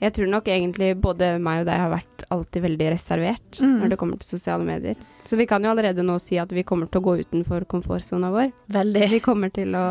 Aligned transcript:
Jeg 0.00 0.12
tror 0.16 0.28
nok 0.32 0.46
egentlig 0.48 0.94
både 1.00 1.34
meg 1.42 1.60
og 1.62 1.66
deg 1.68 1.78
har 1.82 1.90
vært 1.92 2.22
alltid 2.32 2.62
veldig 2.62 2.90
reservert 2.94 3.58
Mm. 3.60 3.74
når 3.82 3.88
det 3.90 3.98
kommer 3.98 4.18
til 4.20 4.38
sosiale 4.38 4.64
medier. 4.64 4.96
Så 5.24 5.36
vi 5.36 5.46
kan 5.46 5.62
jo 5.62 5.70
allerede 5.70 6.02
nå 6.02 6.18
si 6.20 6.38
at 6.38 6.50
vi 6.52 6.62
kommer 6.64 6.86
til 6.90 7.00
å 7.02 7.04
gå 7.04 7.18
utenfor 7.24 7.66
komfortsona 7.68 8.30
vår. 8.32 8.52
Veldig. 8.72 9.10
Vi 9.10 9.20
kommer 9.20 9.50
til 9.52 9.74
å 9.76 9.84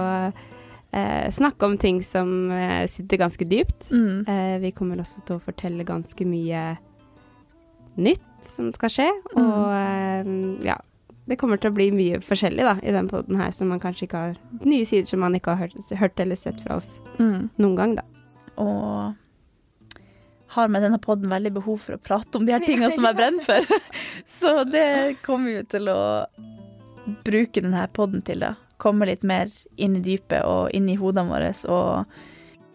eh, 0.94 1.30
snakke 1.32 1.66
om 1.66 1.78
ting 1.78 2.02
som 2.02 2.52
eh, 2.52 2.88
sitter 2.90 3.18
ganske 3.22 3.46
dypt. 3.46 3.92
Mm. 3.92 4.26
Eh, 4.28 4.58
vi 4.60 4.72
kommer 4.72 4.98
også 5.04 5.22
til 5.26 5.38
å 5.38 5.44
fortelle 5.44 5.86
ganske 5.86 6.26
mye 6.26 6.78
nytt 8.00 8.26
som 8.46 8.72
skal 8.74 8.90
skje, 8.94 9.10
og 9.36 9.74
eh, 9.76 10.30
ja. 10.70 10.78
Det 11.30 11.36
kommer 11.38 11.60
til 11.62 11.70
å 11.70 11.76
bli 11.76 11.92
mye 11.94 12.18
forskjellig 12.26 12.64
da, 12.66 12.72
i 12.82 12.90
den 12.96 13.06
poden 13.12 13.38
her, 13.38 13.52
som 13.54 13.68
man 13.70 13.78
kanskje 13.80 14.08
ikke 14.08 14.18
har 14.24 14.38
Nye 14.66 14.86
sider 14.90 15.06
som 15.06 15.20
man 15.22 15.36
ikke 15.38 15.54
har 15.54 15.68
hørt, 15.68 15.92
hørt 16.00 16.20
eller 16.24 16.40
sett 16.42 16.58
fra 16.64 16.80
oss 16.80 16.96
Mm. 17.20 17.52
noen 17.62 17.76
gang, 17.78 17.94
da. 18.00 18.06
Og 18.58 19.14
har 20.50 20.68
med 20.68 20.84
denne 20.84 21.00
podden 21.02 21.30
veldig 21.30 21.52
behov 21.60 21.78
for 21.84 21.98
å 21.98 22.02
prate 22.02 22.40
om 22.40 22.46
de 22.46 22.56
her 22.56 22.64
tingene 22.66 22.92
som 22.94 23.06
jeg 23.06 23.18
brenner 23.20 23.46
for. 23.46 23.84
Så 24.40 24.64
det 24.66 25.20
kommer 25.26 25.60
vi 25.60 25.64
til 25.70 25.92
å 25.94 26.02
bruke 27.26 27.62
denne 27.62 27.86
podden 27.94 28.24
til, 28.26 28.46
da. 28.46 28.56
Komme 28.80 29.10
litt 29.10 29.26
mer 29.28 29.52
inn 29.76 29.98
i 30.00 30.04
dypet 30.04 30.46
og 30.48 30.72
inn 30.76 30.88
i 30.90 30.98
hodene 31.00 31.30
våre 31.30 31.52
og 31.70 32.20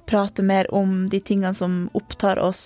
prate 0.07 0.45
mer 0.45 0.69
om 0.75 1.09
de 1.11 1.21
tingene 1.25 1.55
som 1.57 1.89
opptar 1.97 2.39
oss 2.39 2.65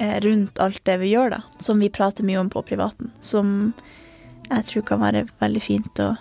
eh, 0.00 0.16
rundt 0.24 0.58
alt 0.62 0.80
det 0.88 0.96
vi 1.02 1.12
gjør, 1.12 1.36
da. 1.36 1.42
Som 1.62 1.82
vi 1.84 1.92
prater 1.92 2.26
mye 2.26 2.40
om 2.40 2.50
på 2.50 2.64
privaten. 2.66 3.12
Som 3.20 3.72
jeg 4.48 4.68
tror 4.70 4.86
kan 4.88 5.02
være 5.02 5.26
veldig 5.42 5.62
fint 5.62 6.02
å 6.02 6.12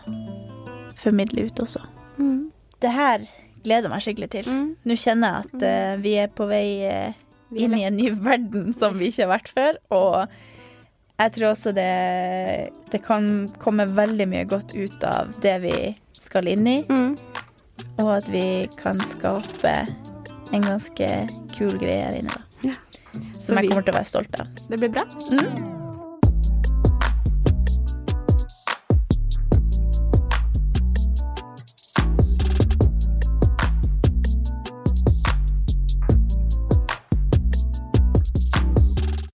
formidle 0.99 1.47
ut 1.47 1.65
også. 1.65 1.81
Det 2.81 2.91
her 2.93 3.23
gleder 3.65 3.87
jeg 3.87 3.93
meg 3.93 4.03
skikkelig 4.05 4.31
til. 4.33 4.49
Mm. 4.49 4.65
Nå 4.85 4.97
kjenner 4.99 5.31
jeg 5.31 5.45
at 5.47 5.63
uh, 5.65 6.01
vi 6.03 6.15
er 6.21 6.33
på 6.33 6.47
vei 6.49 6.65
er 6.85 7.15
inn 7.55 7.75
i 7.77 7.85
en 7.87 7.97
ny 7.97 8.11
verden 8.25 8.73
som 8.77 8.97
vi 8.99 9.09
ikke 9.11 9.25
har 9.25 9.33
vært 9.35 9.51
før. 9.55 9.79
Og 9.95 10.35
jeg 11.15 11.35
tror 11.37 11.51
også 11.53 11.71
det, 11.75 11.91
det 12.91 13.01
kan 13.05 13.45
komme 13.63 13.87
veldig 13.91 14.27
mye 14.31 14.47
godt 14.51 14.75
ut 14.75 15.05
av 15.07 15.31
det 15.43 15.57
vi 15.63 15.77
skal 16.19 16.49
inn 16.51 16.67
i. 16.67 16.79
Mm. 16.89 17.13
Og 18.03 18.09
at 18.17 18.27
vi 18.31 18.65
kan 18.79 18.99
skape 19.03 19.77
en 20.53 20.67
ganske 20.67 21.11
kul 21.55 21.79
greie 21.79 22.03
her 22.03 22.19
inne. 22.19 22.41
Ja. 22.65 22.75
Som 23.39 23.59
jeg 23.59 23.71
kommer 23.71 23.85
til 23.85 23.95
å 23.95 23.99
være 24.01 24.11
stolt 24.11 24.41
av. 24.41 24.51
Det 24.67 24.81
blir 24.81 24.91
bra. 24.97 25.07
Mm. 25.31 25.74